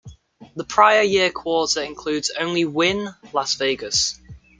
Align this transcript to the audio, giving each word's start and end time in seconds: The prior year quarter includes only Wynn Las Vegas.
The 0.55 0.63
prior 0.63 1.03
year 1.03 1.29
quarter 1.29 1.83
includes 1.83 2.31
only 2.35 2.65
Wynn 2.65 3.09
Las 3.33 3.53
Vegas. 3.53 4.19